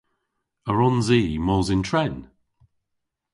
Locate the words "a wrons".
0.69-1.07